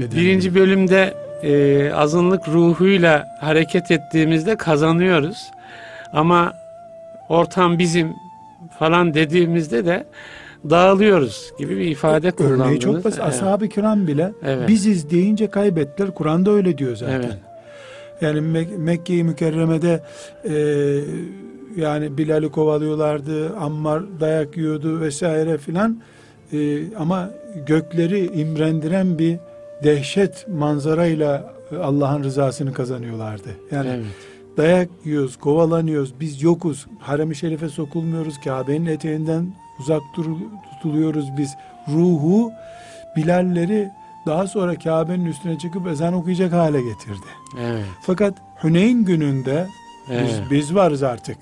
[0.00, 5.38] Neden Birinci bölümde e, azınlık ruhuyla hareket ettiğimizde kazanıyoruz.
[6.12, 6.52] Ama
[7.28, 8.12] ortam bizim
[8.78, 10.04] falan dediğimizde de
[10.70, 12.60] dağılıyoruz gibi bir ifade kullandınız.
[12.66, 13.20] Örneği çok basit.
[13.24, 13.34] Evet.
[13.34, 14.68] Ashab-ı kiram bile Evet.
[14.68, 16.10] biziz deyince kaybettiler.
[16.10, 17.14] Kur'an'da öyle diyor zaten.
[17.14, 17.36] Evet.
[18.20, 20.02] Yani Mek- Mekke-i Mükerreme'de
[20.44, 20.54] e,
[21.76, 26.00] yani Bilal'i kovalıyorlardı, Ammar dayak yiyordu vesaire filan.
[26.52, 26.58] E,
[26.96, 27.30] ama
[27.66, 29.36] gökleri imrendiren bir
[29.84, 33.48] dehşet manzarayla e, Allah'ın rızasını kazanıyorlardı.
[33.72, 34.04] Yani Evet.
[34.56, 40.36] dayak yiyoruz, kovalanıyoruz, biz yokuz, harem-i şerife sokulmuyoruz, Kabe'nin eteğinden uzak dur-
[40.72, 41.50] tutuluyoruz biz.
[41.88, 42.52] Ruhu
[43.16, 43.88] Bilalleri
[44.26, 47.26] daha sonra Kabe'nin üstüne çıkıp ezan okuyacak hale getirdi.
[47.60, 47.84] Evet.
[48.02, 49.66] Fakat Hüneyn gününde
[50.10, 50.28] Evet.
[50.28, 51.36] biz, biz varız artık.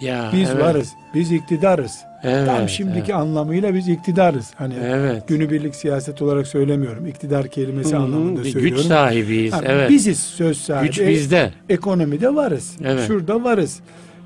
[0.00, 0.62] Ya, Biz evet.
[0.64, 0.92] varız.
[1.14, 2.04] Biz iktidarız.
[2.22, 3.14] Evet, Tam şimdiki evet.
[3.14, 4.50] anlamıyla biz iktidarız.
[4.56, 5.28] Hani Evet.
[5.28, 7.06] günübirlik siyaset olarak söylemiyorum.
[7.06, 8.76] İktidar kelimesi Hı hı, anlamında bir söylüyorum.
[8.78, 9.52] güç sahibiyiz.
[9.52, 9.90] Ha, evet.
[9.90, 10.86] Biziz söz sahibi.
[10.86, 11.52] güç bizde.
[11.68, 12.72] Ekonomide varız.
[12.84, 13.06] Evet.
[13.06, 13.80] Şurada varız.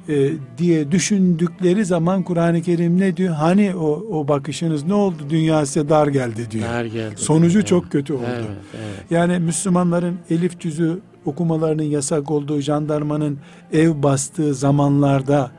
[0.09, 3.35] e, diye düşündükleri zaman Kur'an-ı Kerim ne diyor?
[3.35, 5.17] Hani o, o bakışınız ne oldu?
[5.31, 6.69] Dünya size dar geldi diyor.
[6.69, 7.15] Dar geldi.
[7.17, 7.67] Sonucu Evet.
[7.69, 8.23] çok kötü oldu.
[8.29, 9.05] Evet, evet.
[9.11, 13.39] Yani Müslümanların elif cüzü okumalarının yasak olduğu jandarmanın
[13.73, 15.51] ev bastığı zamanlarda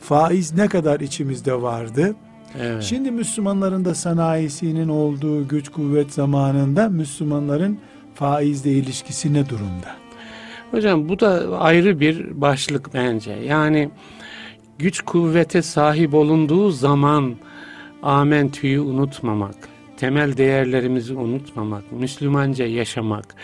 [0.00, 2.14] faiz ne kadar içimizde vardı?
[2.60, 2.82] evet.
[2.82, 7.78] Şimdi Müslümanların da sanayisinin olduğu güç kuvvet zamanında Müslümanların
[8.14, 9.96] faizle ilişkisi ne durumda?
[10.70, 13.32] Hocam bu da ayrı bir başlık bence.
[13.32, 13.90] Yani
[14.78, 17.34] güç kuvvete sahip olunduğu zaman
[18.02, 19.54] amentüyü unutmamak,
[19.96, 23.34] temel değerlerimizi unutmamak, Müslümanca yaşamak.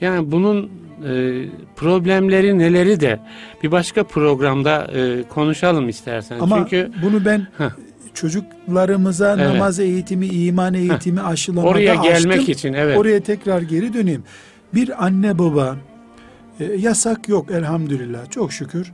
[0.00, 0.70] Yani bunun
[1.08, 1.44] e,
[1.76, 3.20] problemleri neleri de
[3.62, 6.38] bir başka programda e, konuşalım istersen.
[6.38, 7.70] Ama Çünkü bunu ben Heh.
[8.14, 9.46] çocuklarımıza Evet.
[9.54, 12.52] namaz eğitimi, iman eğitimi aşılamada oraya gelmek açtım.
[12.54, 12.98] için evet.
[12.98, 14.24] Oraya tekrar geri döneyim.
[14.74, 15.76] Bir anne baba
[16.60, 18.92] e, yasak yok elhamdülillah çok şükür.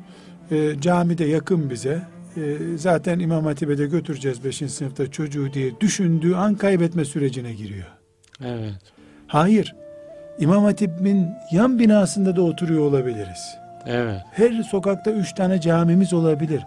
[0.51, 2.03] E, camide yakın bize.
[2.37, 2.41] E,
[2.77, 4.57] zaten İmam Hatip'e de götüreceğiz 5.
[4.57, 7.87] sınıfta çocuğu diye düşündüğü an kaybetme sürecine giriyor.
[8.45, 8.73] Evet.
[9.27, 9.75] Hayır.
[10.39, 13.56] İmam Hatip'in yan binasında da oturuyor olabiliriz.
[13.87, 14.22] Evet.
[14.33, 16.67] Her sokakta üç tane camimiz olabilir.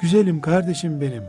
[0.00, 1.22] Güzelim kardeşim benim.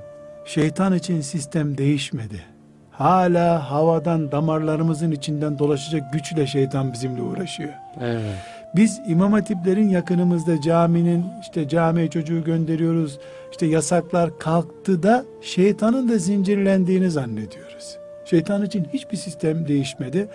[0.46, 2.44] Şeytan için sistem değişmedi.
[2.92, 7.74] Hala havadan damarlarımızın içinden dolaşacak güçle şeytan bizimle uğraşıyor.
[8.02, 8.36] Evet.
[8.76, 13.20] Biz imam hatiplerin yakınımızda caminin işte camiye çocuğu gönderiyoruz.
[13.52, 17.98] İşte yasaklar kalktı da şeytanın da zincirlendiğini zannediyoruz.
[18.26, 20.28] Şeytan için hiçbir sistem değişmedi.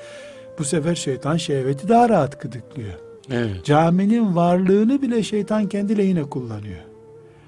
[0.58, 2.94] Bu sefer şeytan şehveti daha rahat gıdıklıyor.
[3.30, 3.64] Evet.
[3.64, 6.80] Caminin varlığını bile şeytan kendi lehine kullanıyor.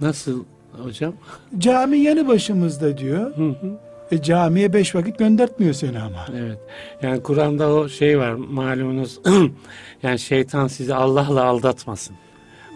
[0.00, 0.44] Nasıl
[0.82, 1.12] hocam?
[1.58, 3.36] Cami yanı başımızda diyor.
[3.36, 3.78] Hı hı.
[4.10, 6.26] E camiye beş vakit göndertmiyor seni ama.
[6.38, 6.58] Evet.
[7.02, 9.20] Yani Kur'an'da o şey var malumunuz.
[10.02, 12.16] yani şeytan sizi Allah'la aldatmasın.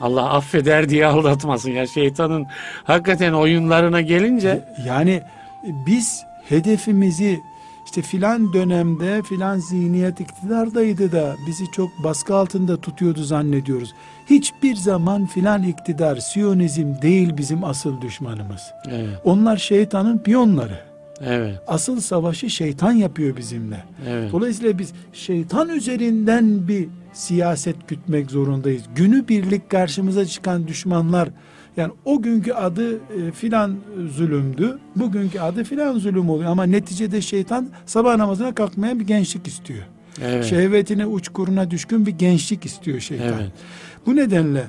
[0.00, 1.70] Allah affeder diye aldatmasın.
[1.70, 2.46] Ya şeytanın
[2.84, 5.22] hakikaten oyunlarına gelince Yani
[5.86, 7.40] biz hedefimizi
[7.84, 13.94] işte filan dönemde filan zihniyet iktidardaydı da bizi çok baskı altında tutuyordu zannediyoruz.
[14.30, 18.62] Hiçbir zaman filan iktidar, Siyonizm değil bizim asıl düşmanımız.
[18.90, 20.78] evet, Onlar şeytanın piyonları.
[21.20, 23.84] evet, Asıl savaşı şeytan yapıyor bizimle.
[24.08, 24.32] evet.
[24.32, 28.82] Dolayısıyla biz şeytan üzerinden bir siyaset gütmek zorundayız.
[28.96, 31.28] Günü birlik karşımıza çıkan düşmanlar
[31.76, 33.76] yani o günkü adı e, filan
[34.16, 34.78] zulümdü.
[34.96, 39.82] Bugünkü adı filan zulüm oluyor ama neticede şeytan sabah namazına kalkmayan bir gençlik istiyor.
[40.22, 40.44] evet.
[40.44, 43.26] Şehvetine uçkuruna düşkün bir gençlik istiyor şeytan.
[43.26, 43.52] Evet.
[44.06, 44.64] Bu nedenle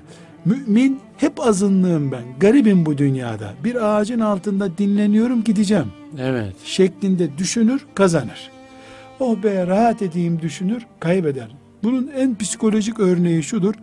[0.45, 2.23] mümin hep azınlığım ben.
[2.39, 3.53] Garibim bu dünyada.
[3.63, 5.87] Bir ağacın altında dinleniyorum gideceğim
[6.19, 6.55] Evet.
[6.63, 8.49] şeklinde düşünür, kazanır.
[9.19, 11.47] Oh be rahat edeyim düşünür, kaybeder.
[11.83, 13.73] Bunun en psikolojik örneği şudur.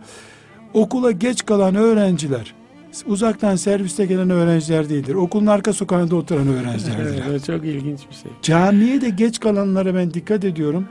[0.73, 2.53] Okula geç kalan öğrenciler,
[3.05, 5.15] uzaktan serviste gelen öğrenciler değildir.
[5.15, 7.23] Okulun arka sokağında oturan öğrencilerdir.
[7.29, 8.31] Evet, çok ilginç bir şey.
[8.41, 10.87] Camiye de geç kalanlara ben dikkat ediyorum.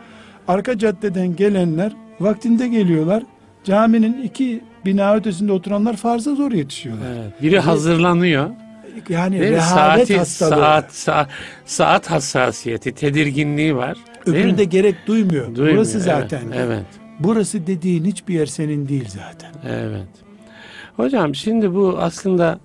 [0.48, 3.22] Arka caddeden gelenler vaktinde geliyorlar.
[3.64, 7.06] Caminin iki bina ötesinde oturanlar farza zor yetişiyorlar.
[7.12, 7.42] Evet.
[7.42, 8.50] Biri hazırlanıyor.
[9.08, 10.50] Yani Değil rehavet Saati, hastalığı.
[10.50, 11.28] saat, saat,
[11.66, 13.96] saat hassasiyeti, tedirginliği var.
[13.96, 14.32] Mi?
[14.32, 15.54] Öbüründe gerek duymuyor.
[15.54, 16.42] Duymuyor, Burası evet, zaten.
[16.54, 16.86] Evet.
[17.18, 19.50] Burası dediğin hiçbir yer senin değil zaten.
[19.68, 20.08] Evet.
[20.96, 22.58] Hocam şimdi bu aslında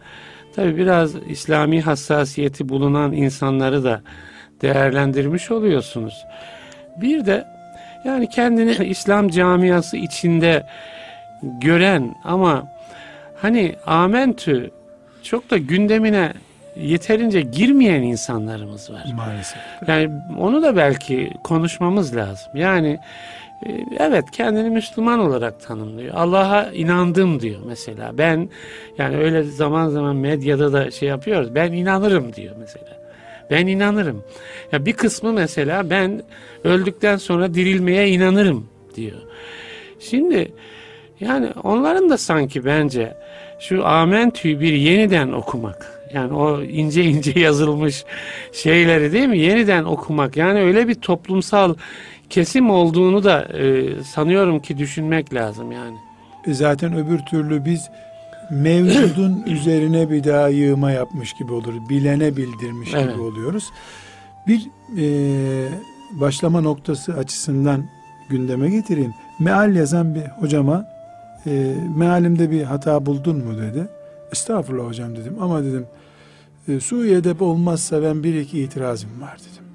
[0.55, 4.01] tabi biraz İslami hassasiyeti bulunan insanları da
[4.61, 6.25] değerlendirmiş oluyorsunuz.
[7.01, 7.47] Bir de
[8.05, 10.65] yani kendini İslam camiası içinde
[11.41, 12.67] gören ama
[13.41, 14.71] hani amentü
[15.23, 16.33] çok da gündemine
[16.75, 19.03] yeterince girmeyen insanlarımız var.
[19.15, 19.59] Maalesef.
[19.87, 20.09] Yani
[20.39, 22.51] onu da belki konuşmamız lazım.
[22.55, 22.99] Yani
[23.99, 26.15] evet kendini Müslüman olarak tanımlıyor.
[26.15, 28.17] Allah'a inandım diyor mesela.
[28.17, 28.49] Ben
[28.97, 31.55] yani öyle zaman zaman medyada da şey yapıyoruz.
[31.55, 32.97] Ben inanırım diyor mesela.
[33.51, 34.23] Ben inanırım.
[34.71, 36.23] Ya bir kısmı mesela ben
[36.63, 39.17] öldükten sonra dirilmeye inanırım diyor.
[39.99, 40.51] Şimdi
[41.19, 43.17] yani onların da sanki bence
[43.59, 45.97] şu amentüyü bir yeniden okumak.
[46.13, 48.03] Yani o ince ince yazılmış
[48.51, 49.39] şeyleri değil mi?
[49.39, 50.37] Yeniden okumak.
[50.37, 51.75] Yani öyle bir toplumsal
[52.29, 55.97] kesim olduğunu da e, sanıyorum ki düşünmek lazım yani.
[56.47, 57.89] E zaten öbür türlü biz
[58.51, 61.73] mevcudun üzerine bir daha yığma yapmış gibi olur.
[61.89, 63.13] Bilene bildirmiş Evet.
[63.13, 63.69] gibi oluyoruz.
[64.47, 65.69] Bir e,
[66.11, 67.85] başlama noktası açısından
[68.29, 69.13] gündeme getireyim.
[69.39, 70.85] Meal yazan bir hocama
[71.47, 73.87] e, mealimde bir hata buldun mu dedi.
[74.31, 75.85] Estağfurullah hocam dedim ama dedim
[76.67, 79.66] e, Suriye'de olmazsa ben bir iki itirazım var dedim.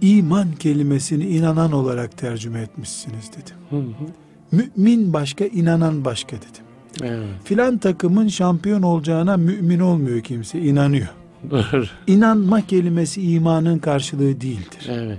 [0.00, 3.56] İman kelimesini inanan olarak tercüme etmişsiniz dedim.
[3.70, 4.06] Hı hı.
[4.52, 6.64] Mümin başka, inanan başka dedim.
[7.02, 7.28] Evet.
[7.44, 11.08] Filan takımın şampiyon olacağına mümin olmuyor kimse, inanıyor.
[11.50, 11.84] Doğru.
[12.06, 14.86] İnanma kelimesi imanın karşılığı değildir.
[14.88, 15.18] Evet.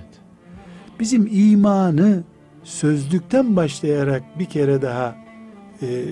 [1.00, 2.24] Bizim imanı
[2.64, 5.16] sözlükten başlayarak bir kere daha
[5.82, 6.06] e,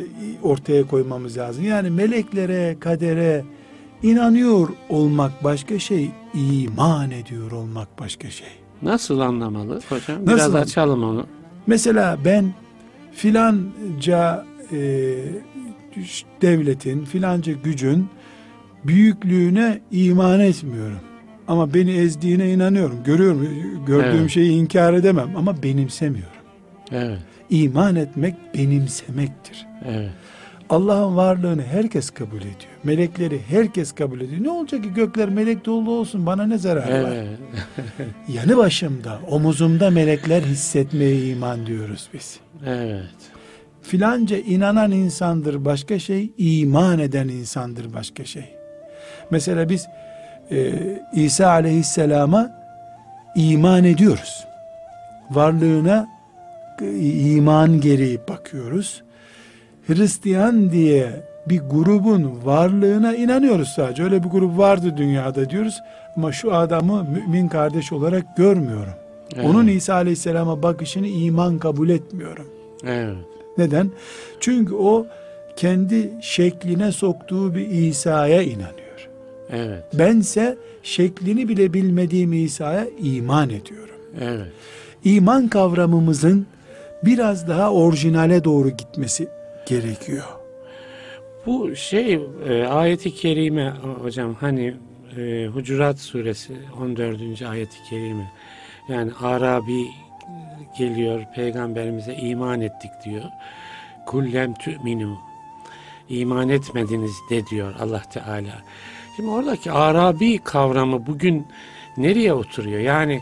[0.43, 1.65] ortaya koymamız lazım.
[1.65, 3.43] Yani meleklere, kadere
[4.03, 8.47] inanıyor olmak başka şey, iman ediyor olmak başka şey.
[8.81, 10.25] Nasıl anlamalı hocam?
[10.25, 11.25] Nasıl Biraz an- açalım onu.
[11.67, 12.53] Mesela ben
[13.11, 14.77] filanca e,
[16.41, 18.09] devletin, filanca gücün
[18.83, 20.99] büyüklüğüne iman etmiyorum.
[21.47, 23.03] Ama beni ezdiğine inanıyorum.
[23.05, 23.47] Görüyorum,
[23.87, 24.29] gördüğüm Evet.
[24.29, 26.31] şeyi inkar edemem ama benimsemiyorum.
[26.91, 27.19] Evet.
[27.49, 29.65] İman etmek benimsemektir.
[29.85, 30.09] Evet.
[30.69, 32.71] Allah'ın varlığını herkes kabul ediyor.
[32.83, 34.43] Melekleri herkes kabul ediyor.
[34.43, 37.11] Ne olacak ki gökler melek dolu olsun bana ne zararı var?
[37.11, 37.39] Evet.
[38.27, 42.39] Yanı başımda, omuzumda melekler hissetmeye iman diyoruz biz.
[42.65, 43.03] Evet.
[43.81, 48.55] filanca inanan insandır başka şey, iman eden insandır başka şey.
[49.31, 49.87] Mesela biz
[50.51, 50.73] e,
[51.13, 52.51] İsa aleyhisselama
[53.35, 54.45] iman ediyoruz.
[55.29, 56.07] Varlığına
[56.81, 59.03] e, iman gereği bakıyoruz.
[59.87, 61.11] Hristiyan diye
[61.49, 64.03] bir grubun varlığına inanıyoruz sadece.
[64.03, 65.81] Öyle bir grup vardı dünyada diyoruz.
[66.17, 68.93] Ama şu adamı mümin kardeş olarak görmüyorum.
[69.35, 69.45] Evet.
[69.45, 72.47] Onun İsa aleyhisselama bakışını iman kabul etmiyorum.
[72.83, 73.15] Evet.
[73.57, 73.91] Neden?
[74.39, 75.07] Çünkü o
[75.55, 79.09] kendi şekline soktuğu bir İsa'ya inanıyor.
[79.49, 79.83] Evet.
[79.93, 83.95] Bense şeklini bile bilmediğim İsa'ya iman ediyorum.
[84.21, 84.47] Evet.
[85.03, 86.45] İman kavramımızın
[87.05, 89.27] biraz daha orijinale doğru gitmesi
[89.67, 90.23] gerekiyor.
[91.45, 92.19] Bu şey
[92.49, 94.73] e, ayeti kerime hocam hani
[95.17, 97.41] e, Hucurat suresi 14.
[97.41, 98.31] ayeti kerime
[98.89, 99.87] yani Arabi
[100.77, 103.23] geliyor peygamberimize iman ettik diyor.
[104.05, 105.17] Kullem tü'minu
[106.09, 108.61] iman etmediniz de diyor Allah Teala.
[109.15, 111.47] Şimdi oradaki Arabi kavramı bugün
[111.97, 112.79] nereye oturuyor?
[112.79, 113.21] Yani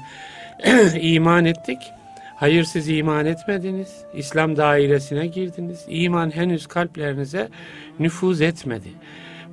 [1.01, 1.77] iman ettik.
[2.35, 3.89] Hayır siz iman etmediniz.
[4.15, 5.79] İslam dairesine girdiniz.
[5.89, 7.49] İman henüz kalplerinize
[7.99, 8.89] nüfuz etmedi.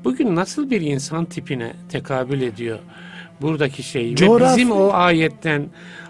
[0.04, 2.78] Bugün nasıl bir insan tipine tekabül ediyor
[3.40, 4.10] buradaki şey?
[4.10, 5.66] Ve Coğrafi- bizim o ayetten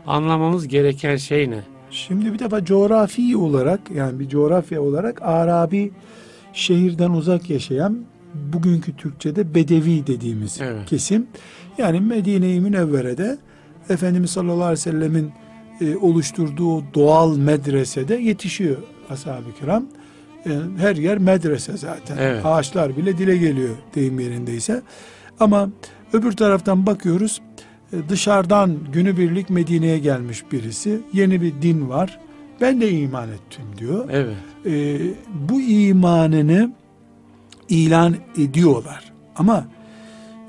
[0.07, 1.61] anlamamız gereken şey ne?
[1.91, 5.93] Şimdi bir defa coğrafi olarak yani bir coğrafya olarak Arabi
[6.53, 7.99] şehirden uzak yaşayan
[8.35, 10.87] bugünkü Türkçe'de Bedevi dediğimiz Evet.
[10.87, 11.27] kesim.
[11.79, 13.39] Yani Medine-i Münevvere'de
[13.91, 15.33] Efendimiz sallallahu aleyhi ve sellemin
[15.83, 18.77] e, oluşturduğu doğal medresede yetişiyor
[19.11, 19.85] ashab-ı kiram.
[20.47, 22.17] E, her yer medrese zaten.
[22.21, 22.47] Evet.
[22.47, 24.83] Ağaçlar bile dile geliyor deyim yerindeyse.
[25.41, 25.69] Ama
[26.13, 27.41] öbür taraftan bakıyoruz
[27.93, 31.01] e, dışarıdan günübirlik Medine'ye gelmiş birisi.
[31.13, 32.19] Yeni bir din var.
[32.61, 34.09] Ben de iman ettim diyor.
[34.11, 34.37] Evet.
[34.67, 35.01] E,
[35.49, 36.73] bu imanını
[37.69, 39.13] ilan ediyorlar.
[39.37, 39.67] Ama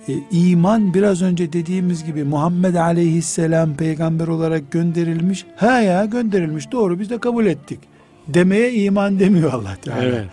[0.08, 5.46] e, iman biraz önce dediğimiz gibi Muhammed Aleyhisselam peygamber olarak gönderilmiş.
[5.56, 7.80] Ha ya gönderilmiş doğru biz de kabul ettik.
[8.28, 10.04] Demeye iman demiyor Allah Teala.
[10.04, 10.26] Evet.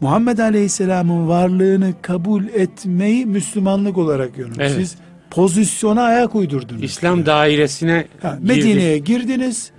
[0.00, 4.54] Muhammed Aleyhisselam'ın varlığını kabul etmeyi Müslümanlık olarak görün.
[4.58, 4.72] Evet.
[4.76, 4.96] Siz
[5.30, 6.82] pozisyona ayak uydurdunuz.
[6.82, 7.26] İslam diyor.
[7.26, 8.38] dairesine Ha.
[8.40, 9.70] Medine'ye girdiniz.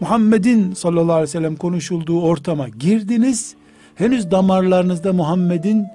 [0.00, 3.54] Muhammed'in sallallahu aleyhi ve sellem konuşulduğu ortama girdiniz.
[3.94, 5.86] Henüz damarlarınızda Muhammed'in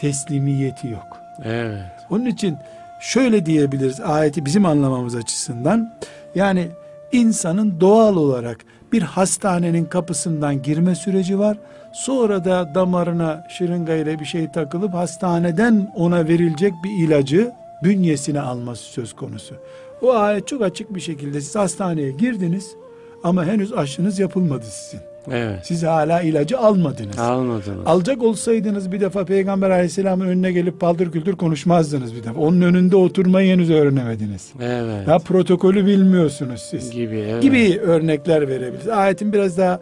[0.00, 1.18] teslimiyeti yok.
[1.44, 1.97] Evet.
[2.10, 2.56] Onun için
[3.00, 5.94] şöyle diyebiliriz ayeti bizim anlamamız açısından.
[6.34, 6.68] Yani
[7.12, 8.58] insanın doğal olarak
[8.92, 11.56] bir hastanenin kapısından girme süreci var.
[11.92, 18.84] Sonra da damarına şırınga ile bir şey takılıp hastaneden ona verilecek bir ilacı bünyesine alması
[18.84, 19.54] söz konusu.
[20.02, 22.76] O ayet çok açık bir şekilde siz hastaneye girdiniz
[23.24, 25.00] Ama henüz aşınız yapılmadı sizin.
[25.32, 25.66] Evet.
[25.66, 27.18] Siz hala ilacı almadınız.
[27.18, 27.86] Almadınız.
[27.86, 32.40] Alacak olsaydınız bir defa Peygamber Aleyhisselam'ın önüne gelip paldır küldür konuşmazdınız bir defa.
[32.40, 34.52] Onun önünde oturmayı henüz öğrenemediniz.
[34.60, 35.06] Evet.
[35.06, 36.90] Daha protokolü bilmiyorsunuz siz.
[36.90, 37.18] Gibi.
[37.18, 37.42] Evet.
[37.42, 38.88] Gibi örnekler verebiliriz.
[38.88, 39.80] Ayetin biraz daha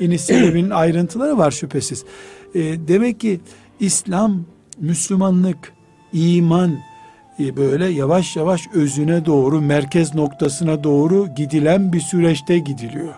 [0.00, 2.04] iniş sebebinin ayrıntıları var şüphesiz.
[2.54, 3.40] E, demek ki
[3.80, 4.44] İslam,
[4.80, 5.72] Müslümanlık,
[6.12, 6.78] iman
[7.40, 13.14] e, böyle yavaş yavaş özüne doğru, merkez noktasına doğru gidilen bir süreçte gidiliyor.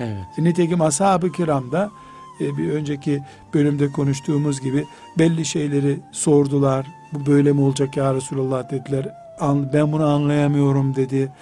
[0.00, 0.38] Evet.
[0.38, 1.90] Nitekim ashab-ı kiramda
[2.40, 3.22] e, bir önceki
[3.54, 4.84] bölümde konuştuğumuz gibi
[5.18, 6.86] belli şeyleri sordular.
[7.12, 9.08] Bu böyle mi olacak ya Resulallah dediler.
[9.72, 11.32] Ben bunu anlayamıyorum dedi.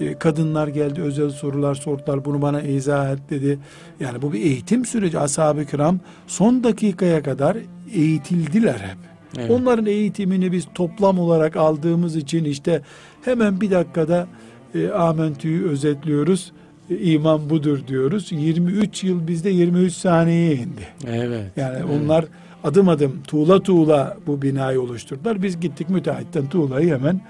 [0.00, 2.24] E, Kadınlar geldi özel sorular sordular.
[2.24, 3.58] Bunu bana izah et dedi.
[4.00, 5.18] Yani bu bir eğitim süreci.
[5.18, 7.56] Ashab-ı kiram son dakikaya kadar
[7.94, 8.98] eğitildiler hep.
[9.38, 9.50] Evet.
[9.50, 12.82] Onların eğitimini biz toplam olarak aldığımız için işte
[13.24, 14.26] hemen bir dakikada
[14.74, 16.52] e, Amentü'yü özetliyoruz.
[17.00, 18.32] İman budur diyoruz.
[18.32, 20.86] 23 yıl bizde 23 saniyeye indi.
[21.06, 21.50] Evet.
[21.56, 22.02] Yani Evet.
[22.02, 22.24] onlar
[22.64, 25.42] adım adım tuğla tuğla bu binayı oluşturdular.
[25.42, 27.20] Biz gittik müteahhitten tuğlayı hemen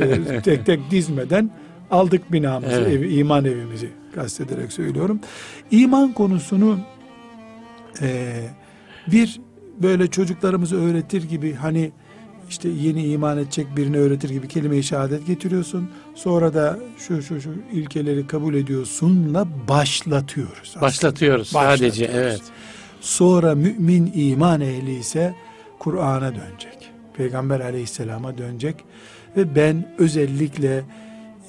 [0.00, 1.50] e, tek tek dizmeden
[1.90, 2.92] aldık binamızı, Evet.
[2.92, 5.20] evi, iman evimizi kastederek söylüyorum.
[5.70, 6.78] İman konusunu
[8.02, 8.40] e,
[9.12, 9.40] bir
[9.82, 11.92] böyle çocuklarımızı öğretir gibi hani
[12.52, 15.90] işte yeni iman edecek birini öğretir gibi kelime-i şehadet getiriyorsun.
[16.14, 20.58] Sonra da şu şu şu ilkeleri kabul ediyorsunla başlatıyoruz.
[20.64, 20.82] aslında.
[20.86, 21.96] Başlatıyoruz Başlatıyoruz.
[21.96, 22.04] sadece.
[22.14, 22.40] Evet.
[23.00, 25.34] Sonra mümin iman ehli ise
[25.78, 26.90] Kur'an'a dönecek.
[27.16, 28.76] Peygamber aleyhisselama dönecek.
[29.36, 30.84] Ve ben özellikle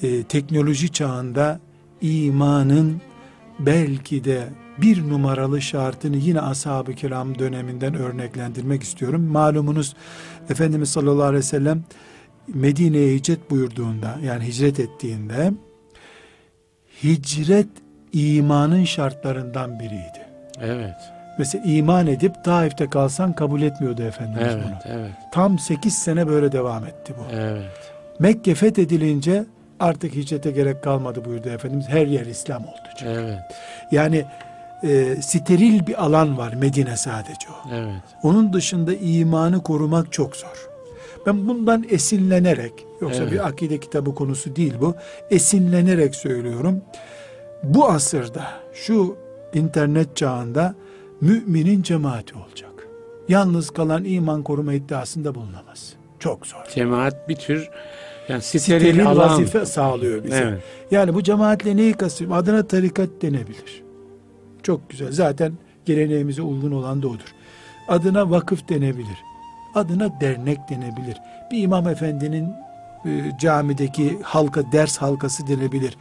[0.02, 1.60] e, teknoloji çağında
[2.00, 3.00] imanın
[3.58, 9.22] belki de bir numaralı şartını yine ashab-ı kiram döneminden örneklendirmek istiyorum.
[9.26, 9.96] Malumunuz
[10.50, 11.84] Efendimiz sallallahu aleyhi ve sellem
[12.54, 15.52] Medine'ye hicret buyurduğunda yani hicret ettiğinde
[17.02, 17.68] hicret
[18.12, 20.26] imanın şartlarından biriydi.
[20.60, 20.94] Evet.
[21.38, 24.64] Mesela iman edip Taif'te kalsan kabul etmiyordu Efendimiz Evet.
[24.64, 24.92] bunu.
[24.94, 25.10] Evet.
[25.32, 27.34] Tam 8 sene böyle devam etti bu.
[27.36, 27.92] Evet.
[28.18, 29.44] Mekke fethedilince
[29.80, 31.88] artık hicrete gerek kalmadı buyurdu Efendimiz.
[31.88, 32.78] Her yer İslam oldu.
[32.98, 33.12] çünkü.
[33.12, 33.38] Evet.
[33.92, 34.24] Yani
[34.82, 37.68] e, steril bir alan var Medine sadece o.
[37.74, 38.02] Evet.
[38.22, 40.68] Onun dışında imanı korumak çok zor.
[41.26, 43.32] Ben bundan esinlenerek, yoksa Evet.
[43.32, 44.94] bir akide kitabı konusu değil bu,
[45.30, 46.82] esinlenerek söylüyorum.
[47.62, 49.16] Bu asırda, şu
[49.54, 50.74] internet çağında
[51.20, 52.70] müminin cemaati olacak.
[53.28, 55.92] Yalnız kalan iman koruma iddiasında bulunamaz.
[56.18, 56.64] Çok zor.
[56.74, 57.68] Cemaat bir tür
[58.28, 59.30] yani steril, Steril alan.
[59.30, 60.36] vazife sağlıyor bize.
[60.36, 60.62] Evet.
[60.90, 62.36] Yani bu cemaatle neyi kastediyorum?
[62.36, 63.83] Adına tarikat denebilir.
[64.64, 65.12] Çok güzel.
[65.12, 65.52] Zaten
[65.84, 67.34] geleneğimize uygun olan da odur.
[67.88, 69.24] Adına vakıf denebilir.
[69.74, 71.16] Adına dernek denebilir.
[71.50, 72.52] Bir imam efendinin
[73.06, 75.96] e, camideki halka, ders halkası denebilir.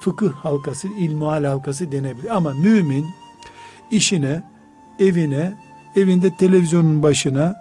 [0.00, 2.36] Fıkıh halkası, ilmuhal halkası denebilir.
[2.36, 3.06] Ama mümin
[3.90, 4.42] işine,
[4.98, 5.52] evine,
[5.96, 7.56] evinde televizyonun başına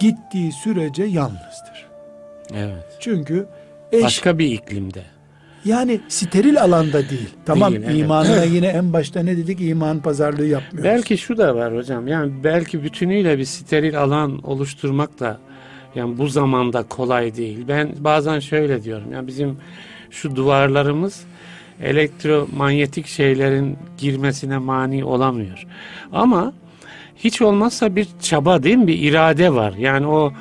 [0.00, 1.86] gittiği sürece yalnızdır.
[2.54, 2.96] Evet.
[3.00, 3.46] Çünkü
[3.92, 5.13] eş Başka bir iklimde.
[5.64, 7.28] Yani steril alanda değil.
[7.46, 7.98] Tamam Değil, evet.
[7.98, 9.60] imanına yine en başta ne dedik?
[9.60, 10.84] İman pazarlığı yapmıyoruz.
[10.84, 12.08] Belki şu da var hocam.
[12.08, 15.38] Yani belki bütünüyle bir steril alan oluşturmak da
[15.94, 17.58] yani bu zamanda kolay değil.
[17.68, 19.12] Ben bazen şöyle diyorum.
[19.12, 19.56] Yani bizim
[20.10, 21.24] şu duvarlarımız
[21.82, 25.66] elektromanyetik şeylerin girmesine mani olamıyor.
[26.12, 26.52] Ama
[27.16, 28.86] hiç olmazsa bir çaba değil mi?
[28.86, 29.74] Bir irade var.
[29.78, 30.32] Yani o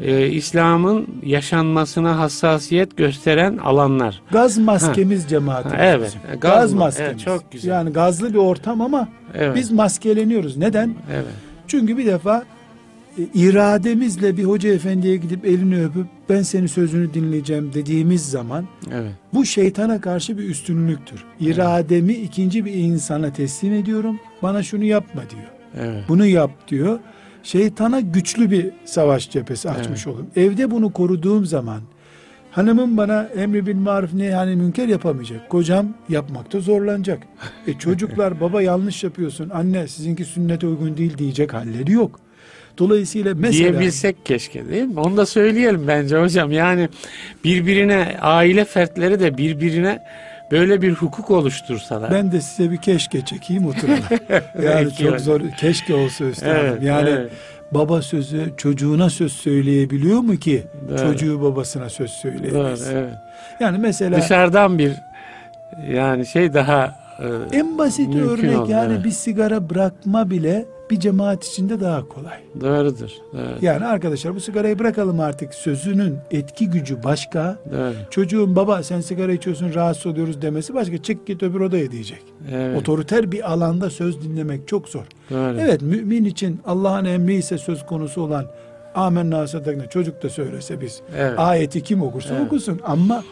[0.00, 4.22] e, İslam'ın yaşanmasına hassasiyet gösteren alanlar.
[4.32, 5.78] Gaz maskemiz cemaatimiz.
[5.78, 6.06] Ha, evet.
[6.06, 6.40] bizim.
[6.40, 7.10] Gaz Gaz, ma- maskemiz.
[7.10, 7.70] evet, çok güzel.
[7.70, 9.56] Yani gazlı bir ortam ama Evet.
[9.56, 10.56] biz maskeleniyoruz.
[10.56, 10.94] Neden?
[11.12, 11.24] evet.
[11.66, 12.44] Çünkü bir defa
[13.18, 19.12] e, irademizle bir hoca efendiye gidip elini öpüp ben senin sözünü dinleyeceğim dediğimiz zaman Evet.
[19.34, 21.24] bu şeytana karşı bir üstünlüktür.
[21.40, 24.20] İrademi ikinci bir insana teslim ediyorum.
[24.42, 25.48] Bana şunu yapma diyor.
[25.88, 26.04] Evet.
[26.08, 26.98] Bunu yap diyor.
[27.42, 30.26] Şeytana güçlü bir savaş cephesi açmış olurum.
[30.36, 31.80] Evde bunu koruduğum zaman
[32.50, 35.48] hanımım bana emri bil maruf ne yani münker yapamayacak.
[35.48, 37.22] Kocam yapmakta zorlanacak.
[37.66, 39.50] E çocuklar baba yanlış yapıyorsun.
[39.50, 42.20] Anne sizinki sünnete uygun değil diyecek halleri yok.
[42.78, 45.00] Dolayısıyla mesela Diyebilsek keşke değil mi?
[45.00, 46.52] Onu da söyleyelim bence hocam.
[46.52, 46.88] Yani
[47.44, 50.02] birbirine aile fertleri de birbirine
[50.50, 52.10] böyle bir hukuk oluştursalar.
[52.10, 54.04] ben de size bir keşke çekeyim oturalım.
[54.62, 56.56] yani çok zor keşke olsa üstadım.
[56.56, 57.30] Evet, yani evet.
[57.72, 60.98] baba sözü çocuğuna söz söyleyebiliyor mu ki Doğru.
[60.98, 62.90] çocuğu babasına söz Doğru, söyleyemez.
[62.92, 63.12] evet.
[63.60, 64.92] Yani mesela Dışarıdan bir
[65.88, 66.94] yani şey daha
[67.52, 69.04] e, en basit örnek oldu, yani evet.
[69.04, 72.38] bir sigara bırakma bile bir cemaat içinde daha kolay.
[72.60, 73.10] Doğrudur.
[73.32, 73.58] Doğru.
[73.62, 77.58] Yani arkadaşlar bu sigarayı bırakalım artık sözünün etki gücü başka.
[77.72, 77.92] Doğru.
[78.10, 81.02] Çocuğun baba sen sigara içiyorsun rahatsız oluyoruz demesi başka.
[81.02, 82.22] Çık git öbür odaya diyecek.
[82.52, 82.78] Evet.
[82.80, 85.04] Otoriter bir alanda söz dinlemek çok zor.
[85.30, 85.56] Doğru.
[85.60, 88.46] Evet mümin için Allah'ın emri ise söz konusu olan
[88.94, 91.38] amenna sadakna çocuk da söylese biz Evet.
[91.38, 92.46] ayeti kim okursa Evet.
[92.46, 93.24] okusun ama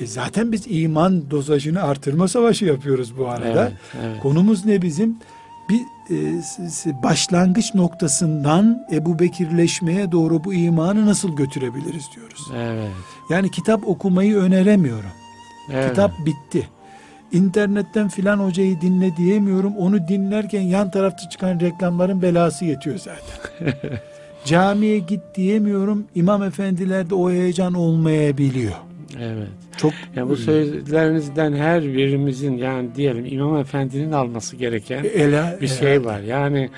[0.00, 3.62] e, zaten biz iman dozajını artırma savaşı yapıyoruz bu arada.
[3.68, 3.72] Evet.
[4.06, 4.20] Evet.
[4.22, 5.16] Konumuz ne bizim?
[5.70, 12.48] Bir e, başlangıç noktasından Ebu Bekirleşmeye doğru bu imanı nasıl götürebiliriz diyoruz.
[12.56, 12.90] Evet.
[13.30, 15.10] Yani kitap okumayı öneremiyorum.
[15.72, 15.88] Evet.
[15.88, 16.68] Kitap bitti.
[17.32, 19.76] İnternetten filan hocayı dinle diyemiyorum.
[19.76, 23.74] Onu dinlerken yan tarafta çıkan reklamların belası yetiyor zaten.
[24.44, 26.06] Camiye git diyemiyorum.
[26.14, 28.74] İmam efendilerde o heyecan olmayabiliyor.
[29.18, 29.48] Evet.
[29.76, 36.04] Çok Yani bu sözlerinizden her birimizin yani diyelim İmam Efendi'nin alması gereken Ela, bir şey
[36.04, 36.20] var.
[36.20, 36.70] Yani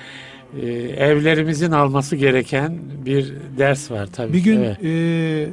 [0.61, 4.33] e, evlerimizin alması gereken bir ders var tabii.
[4.33, 4.77] Bir gün Evet.
[4.83, 5.49] e,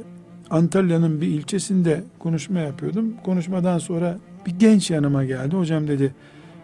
[0.51, 3.15] Antalya'nın bir ilçesinde konuşma yapıyordum.
[3.25, 5.57] Konuşmadan sonra bir genç yanıma geldi.
[5.57, 6.15] Hocam dedi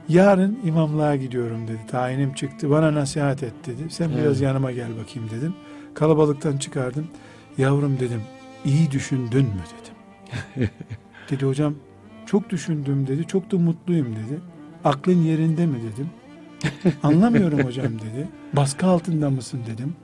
[0.09, 1.79] yarın imamlığa gidiyorum dedi.
[1.91, 2.71] Tayinim çıktı.
[2.71, 3.83] Bana nasihat et dedi.
[3.91, 4.19] Sen Evet.
[4.25, 5.55] biraz yanıma gel bakayım dedim.
[5.95, 7.07] Kalabalıktan çıkardım.
[7.59, 8.21] Yavrum dedim
[8.65, 9.86] iyi düşündün mü dedim.
[11.31, 11.75] Dedi hocam
[12.27, 13.27] çok düşündüm dedi.
[13.27, 14.41] Çok da mutluyum dedi.
[14.85, 16.11] Aklın yerinde mi dedim.
[17.03, 18.29] Anlamıyorum hocam dedi.
[18.53, 19.95] Baskı altında mısın dedim.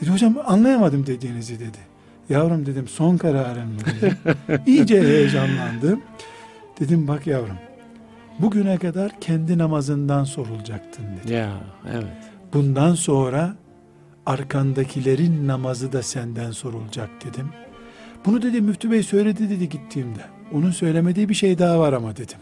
[0.00, 1.78] Dedi hocam anlayamadım dediğinizi dedi.
[2.28, 4.16] Yavrum dedim son kararın mı dedim.
[4.66, 6.00] İyice heyecanlandım.
[6.80, 7.56] Dedim bak yavrum
[8.38, 11.32] bugüne kadar kendi namazından sorulacaktın dedi.
[11.32, 11.52] Ya
[11.92, 12.04] evet.
[12.52, 13.56] Bundan sonra
[14.26, 17.48] arkandakilerin namazı da senden sorulacak dedim.
[18.26, 20.20] Bunu dedi Müftü Bey söyledi dedi gittiğimde.
[20.52, 22.38] Onun söylemediği bir şey daha var ama dedim.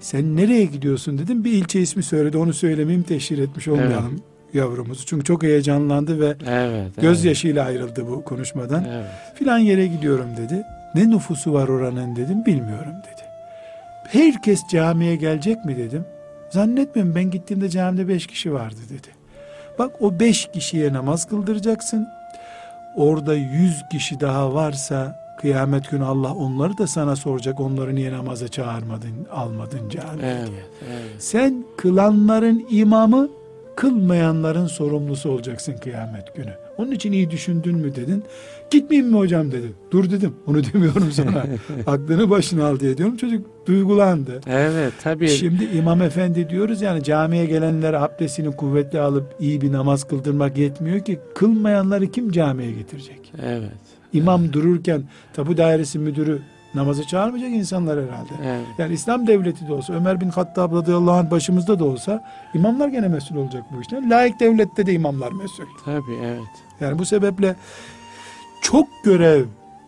[0.00, 1.44] Sen nereye gidiyorsun dedim.
[1.44, 2.36] Bir ilçe ismi söyledi.
[2.36, 4.22] Onu söylemeyeyim teşhir etmiş olmayalım
[4.54, 5.06] yavrumuzu.
[5.06, 6.40] Çünkü çok heyecanlandı ve Evet.
[6.48, 6.92] evet.
[7.00, 8.84] gözyaşıyla ayrıldı bu konuşmadan.
[8.84, 9.06] Evet.
[9.34, 10.62] Filan yere gidiyorum dedi.
[10.94, 12.46] Ne nüfusu var oranın dedim.
[12.46, 13.22] Bilmiyorum dedi.
[14.08, 16.04] Herkes camiye gelecek mi dedim.
[16.50, 19.08] Zannetmiyorum ben gittiğimde camide beş kişi vardı dedi.
[19.78, 22.06] Bak o beş kişiye namaz kıldıracaksın.
[22.96, 27.60] Orada yüz kişi daha varsa kıyamet günü Allah onları da sana soracak.
[27.60, 30.48] Onları niye namaza çağırmadın, almadın camiye Evet.
[30.48, 30.60] diye.
[30.90, 31.10] evet.
[31.18, 33.28] Sen kılanların imamı,
[33.76, 36.52] kılmayanların sorumlusu olacaksın kıyamet günü.
[36.80, 38.24] Onun için iyi düşündün mü dedin.
[38.70, 39.72] Gitmeyeyim mi hocam dedi.
[39.90, 40.34] Dur dedim.
[40.46, 41.44] Onu demiyorum sana.
[41.86, 43.16] Aklını başına al diye diyorum.
[43.16, 44.40] Çocuk duygulandı.
[44.46, 45.28] Evet tabii.
[45.28, 51.00] Şimdi imam efendi diyoruz yani camiye gelenler abdestini kuvvetli alıp iyi bir namaz kıldırmak yetmiyor
[51.00, 53.32] ki kılmayanları kim camiye getirecek?
[53.42, 53.70] Evet.
[54.12, 56.38] İmam dururken tabu dairesi müdürü
[56.74, 58.30] namazı çağırmayacak insanlar herhalde.
[58.44, 58.66] Evet.
[58.78, 63.08] Yani İslam devleti de olsa Ömer bin Hattab radıyallahu anh başımızda da olsa imamlar gene
[63.08, 64.10] mesul olacak bu işten.
[64.10, 65.64] Laik devlette de imamlar mesul.
[65.84, 66.69] Tabii evet.
[66.80, 67.56] Yani bu sebeple
[68.62, 69.44] çok görev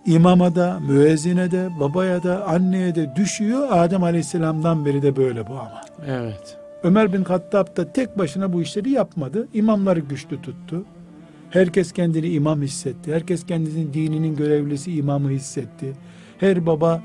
[0.06, 3.68] imama da, müezzine de, babaya da, anneye de düşüyor.
[3.70, 5.80] Adem aleyhisselamdan beri de böyle bu ama.
[6.06, 6.56] Evet.
[6.82, 9.48] Ömer bin Hattab da tek başına bu işleri yapmadı.
[9.54, 10.84] İmamları güçlü tuttu.
[11.50, 13.14] Herkes kendini imam hissetti.
[13.14, 15.92] Herkes kendisinin dininin görevlisi imamı hissetti.
[16.38, 17.02] Her baba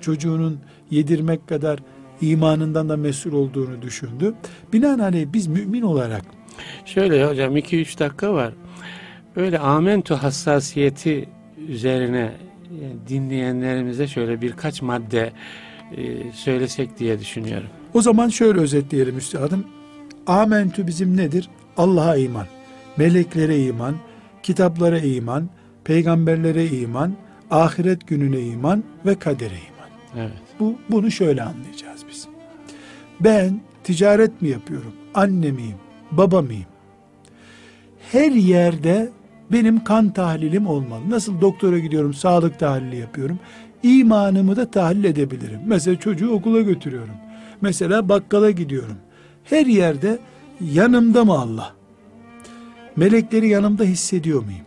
[0.00, 1.78] çocuğunun yedirmek kadar
[2.20, 4.34] imanından da mesul olduğunu düşündü.
[4.72, 6.22] Binaenaleyh biz mümin olarak
[6.84, 8.52] Şöyle hocam 2-3 dakika var.
[9.36, 11.28] Böyle amentu hassasiyeti
[11.68, 12.32] üzerine
[12.80, 15.32] e, dinleyenlerimize şöyle birkaç madde
[15.96, 17.68] e, söylesek diye düşünüyorum.
[17.94, 19.66] o zaman şöyle özetleyelim üstadım.
[20.26, 21.48] Amentü bizim nedir?
[21.76, 22.46] Allah'a iman,
[22.96, 23.96] meleklere iman,
[24.42, 25.48] kitaplara iman,
[25.84, 27.12] peygamberlere iman,
[27.50, 29.90] ahiret gününe iman ve kadere iman.
[30.16, 30.38] Evet.
[30.60, 32.28] Bu bunu şöyle anlayacağız biz.
[33.20, 34.92] Ben ticaret mi yapıyorum?
[35.14, 35.76] Anne miyim?
[36.10, 36.66] Baba mıyım?
[38.12, 39.10] Her yerde
[39.52, 41.10] benim kan tahlilim olmalı.
[41.10, 43.38] Nasıl doktora gidiyorum, sağlık tahlili yapıyorum.
[43.82, 45.60] İmanımı da tahlil edebilirim.
[45.66, 47.14] Mesela çocuğu okula götürüyorum.
[47.60, 48.96] Mesela bakkala gidiyorum.
[49.44, 50.18] Her yerde
[50.60, 51.72] yanımda mı Allah?
[52.96, 54.60] Melekleri yanımda hissediyor muyum?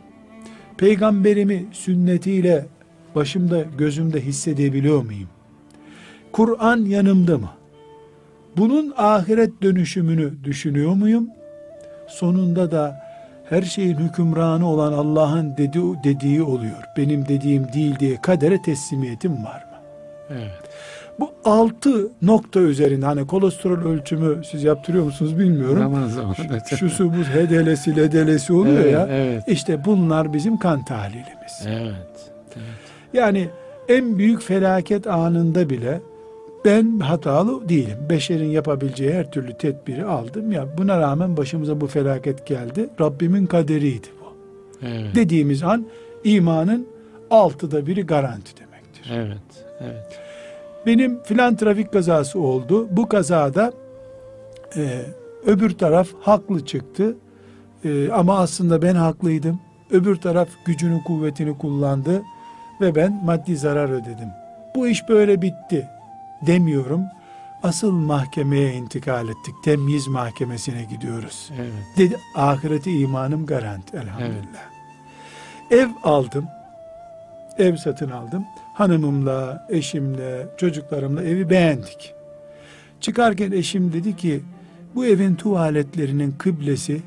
[0.78, 2.66] Peygamberimi sünnetiyle
[3.16, 5.30] başımda gözümde hissedebiliyor muyum?
[6.32, 7.50] Kur'an yanımda mı?
[8.58, 11.30] Bunun ahiret dönüşümünü düşünüyor muyum?
[12.08, 13.05] Sonunda da
[13.50, 16.84] her şeyin hükümranı olan Allah'ın dedi, dediği oluyor.
[16.98, 19.78] Benim dediğim değil diye kadere teslimiyetim var mı?
[20.30, 20.52] Evet.
[21.20, 25.80] Bu altı nokta üzerinde hani kolesterol ölçümü siz yaptırıyor musunuz bilmiyorum.
[25.80, 26.36] Zaman zaman.
[26.80, 29.08] Şusu bu hedelesi ledelesi oluyor evet, ya.
[29.12, 29.44] Evet.
[29.48, 31.66] İşte bunlar bizim kan tahlilimiz.
[31.68, 32.32] Evet.
[33.14, 33.50] Yani
[33.90, 36.02] en büyük felaket anında bile
[36.66, 37.98] ben hatalı değilim.
[38.10, 40.78] Beşerin yapabileceği her türlü tedbiri aldım ya.
[40.78, 42.90] Buna rağmen başımıza bu felaket geldi.
[43.02, 44.34] Rabbimin kaderiydi bu.
[44.88, 45.16] Evet.
[45.16, 45.86] Dediğimiz an
[46.24, 46.88] imanın
[47.32, 49.12] altıda biri garanti demektir.
[49.14, 49.66] Evet.
[49.82, 50.20] Evet.
[50.86, 52.88] Benim filan trafik kazası oldu.
[52.92, 53.74] Bu kazada
[54.76, 55.02] e,
[55.46, 57.16] öbür taraf haklı çıktı.
[57.84, 59.60] E, ama aslında ben haklıydım.
[59.92, 62.24] Öbür taraf gücünü kuvvetini kullandı
[62.82, 64.30] ve ben maddi zarar ödedim.
[64.76, 65.88] Bu iş böyle bitti
[66.42, 67.02] demiyorum.
[67.64, 69.56] Asıl mahkemeye intikal ettik.
[69.64, 71.52] Temyiz mahkemesine gidiyoruz.
[71.60, 71.72] Evet.
[71.98, 74.70] Dedi ahireti imanım garanti elhamdülillah.
[75.72, 76.48] Ev aldım.
[77.58, 78.46] Ev satın aldım.
[78.74, 82.14] Hanımımla, eşimle, çocuklarımla evi beğendik.
[83.02, 84.42] Çıkarken eşim dedi ki
[84.96, 87.02] bu evin tuvaletlerinin kıblesi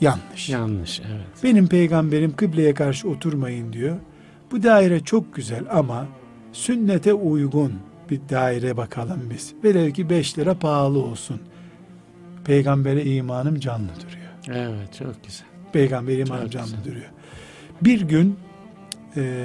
[0.00, 0.48] yanlış.
[0.48, 1.00] Yanlış.
[1.00, 1.44] Evet.
[1.44, 3.96] Benim peygamberim kıbleye karşı oturmayın diyor.
[4.50, 6.06] Bu daire çok güzel ama
[6.52, 7.72] sünnete uygun
[8.10, 9.54] bir daire bakalım biz.
[9.64, 11.40] Velev ki 5 lira pahalı olsun.
[12.44, 14.60] Peygambere imanım canlı duruyor.
[14.68, 14.94] Evet.
[14.98, 15.46] Çok güzel.
[15.72, 16.84] Peygamber imanım Çok canlı güzel.
[16.84, 17.10] duruyor.
[17.82, 18.36] Bir gün
[19.16, 19.42] e,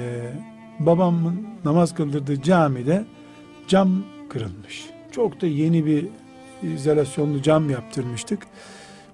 [0.80, 3.04] babamın namaz kıldırdığı camide
[3.68, 4.86] cam kırılmış.
[5.10, 6.06] Çok da yeni bir
[6.62, 8.46] izolasyonlu cam yaptırmıştık.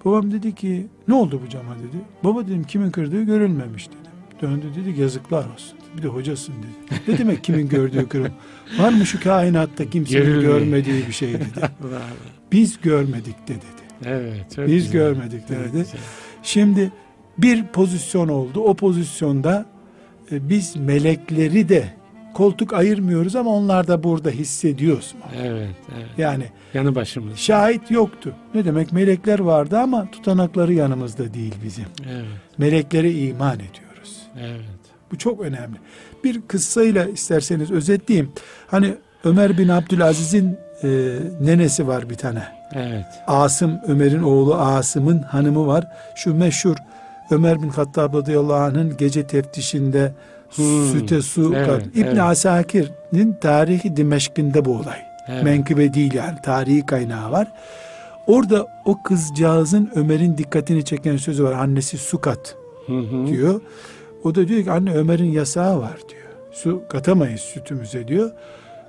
[0.04, 1.96] Babam dedi ki ne oldu bu cama dedi.
[2.24, 4.00] Baba dedim kimin kırdığı görülmemiş dedim.
[4.42, 5.77] Döndü dedi yazıklar olsun.
[5.96, 7.00] Bir de hocasın dedi.
[7.08, 8.26] Ne demek kimin gördüğü kırıl?
[8.78, 10.58] Var mı şu kainatta kimsenin Görülmüyor.
[10.58, 11.70] görmediği bir şey dedi.
[12.52, 13.64] Biz görmedik de dedi.
[14.04, 14.54] Evet.
[14.56, 14.92] Çok Biz güzel.
[14.92, 15.64] görmedik de dedi.
[15.72, 16.00] güzel.
[16.42, 16.92] Şimdi
[17.38, 18.60] bir pozisyon oldu.
[18.60, 19.66] O pozisyonda
[20.32, 21.84] e, biz melekleri de
[22.34, 25.14] koltuk ayırmıyoruz ama onlar da burada hissediyoruz.
[25.42, 25.68] Evet.
[25.96, 26.06] Evet.
[26.18, 27.38] Yani Yanı başımız.
[27.38, 28.32] şahit yoktu.
[28.54, 31.84] Ne demek melekler vardı ama tutanakları yanımızda değil bizim.
[32.10, 32.24] Evet.
[32.58, 34.16] Meleklere iman ediyoruz.
[34.40, 34.77] Evet.
[35.12, 35.76] Bu çok önemli.
[36.24, 38.32] Bir kıssayla isterseniz özetleyeyim.
[38.66, 38.94] Hani
[39.24, 40.88] Ömer bin Abdülaziz'in e,
[41.40, 42.42] nenesi var bir tane.
[42.74, 43.04] Evet.
[43.26, 45.86] Asım Ömer'in oğlu Asım'ın hanımı var.
[46.14, 46.76] Şu meşhur
[47.30, 50.12] Ömer bin Hattab radıyallahu anh'ın gece teftişinde
[50.54, 51.82] Hmm, süte su evet, kat.
[51.94, 52.20] İbn evet.
[52.20, 54.98] Asakir'in tarihi Dimeşk'inde bu olay.
[55.28, 55.44] Evet.
[55.44, 57.52] Menkıbe değil yani tarihi kaynağı var.
[58.26, 61.52] Orada o kızcağızın Ömer'in dikkatini çeken sözü var.
[61.52, 63.26] Annesi su kat Hı hı.
[63.26, 63.60] diyor.
[64.24, 66.22] O da diyor ki anne Ömer'in yasağı var diyor.
[66.52, 68.30] Su katamayız sütümüze diyor.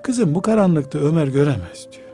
[0.03, 2.09] Kızım bu karanlıkta Ömer göremez diyor.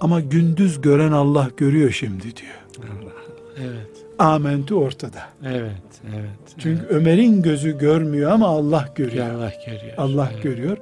[0.00, 2.60] Ama gündüz gören Allah görüyor şimdi diyor.
[2.78, 3.12] Allah.
[3.58, 3.90] Evet.
[4.18, 5.22] Amenti ortada.
[5.44, 5.72] Evet.
[6.16, 6.54] Evet.
[6.58, 8.96] Çünkü Ömer'in gözü görmüyor ama Allah evet.
[8.96, 9.26] görüyor.
[9.34, 9.94] Allah görüyor.
[9.96, 10.42] Allah evet.
[10.42, 10.76] görüyor.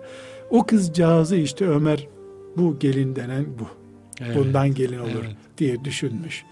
[0.50, 2.06] O kızcağızı işte Ömer
[2.56, 3.66] bu gelin denen bu.
[4.24, 4.36] Evet.
[4.36, 5.36] Bundan gelin olur Evet.
[5.58, 6.44] diye düşünmüş.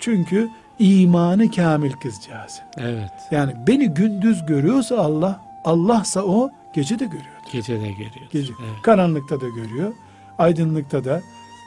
[0.00, 0.48] Çünkü
[0.80, 2.60] imanı kamil kızcağız.
[2.76, 3.10] Evet.
[3.30, 7.40] Yani beni gündüz görüyorsa Allah, Allah'sa o gece de görüyor.
[7.52, 8.30] Gece de görüyor.
[8.32, 8.52] Gece.
[8.62, 8.82] Evet.
[8.82, 9.92] Karanlıkta da görüyor,
[10.38, 11.20] aydınlıkta da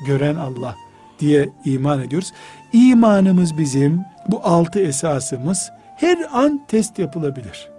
[0.07, 0.75] gören Allah
[1.19, 2.33] diye iman ediyoruz.
[2.73, 7.69] İmanımız bizim bu altı esasımız her an test yapılabilir.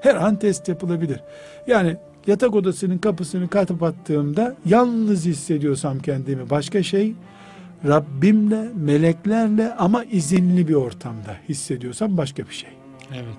[0.00, 1.20] Her an test yapılabilir.
[1.66, 1.96] Yani
[2.26, 7.14] yatak odasının kapısını kapattığımda yalnız hissediyorsam kendimi başka şey
[7.86, 12.70] Rabbimle, meleklerle ama izinli bir ortamda hissediyorsam başka bir şey.
[13.12, 13.38] Evet.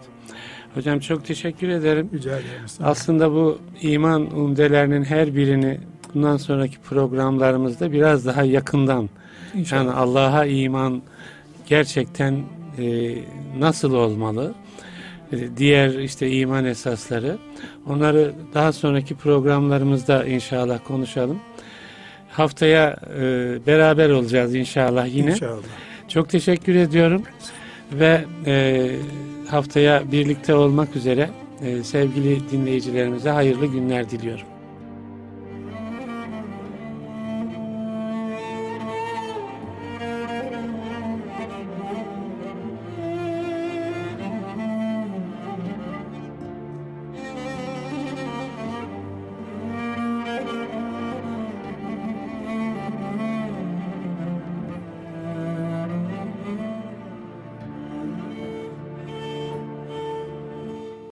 [0.75, 2.09] Hocam çok teşekkür ederim.
[2.13, 2.65] Rica ederim.
[2.83, 5.79] Aslında bu iman umdelerinin her birini
[6.13, 9.09] bundan sonraki programlarımızda biraz daha yakından
[9.55, 9.81] İnşallah.
[9.83, 11.01] yani Allah'a iman
[11.67, 12.43] gerçekten
[12.79, 13.15] e,
[13.59, 14.53] nasıl olmalı?
[15.31, 17.37] E, diğer işte iman esasları
[17.87, 21.39] onları daha sonraki programlarımızda inşallah konuşalım.
[22.39, 23.21] Haftaya e,
[23.67, 25.31] beraber olacağız inşallah yine.
[25.31, 25.63] İnşallah.
[26.07, 27.23] Çok teşekkür ediyorum
[27.91, 28.85] ve e,
[29.49, 31.29] haftaya birlikte olmak üzere
[31.61, 34.45] e, sevgili dinleyicilerimize hayırlı günler diliyorum.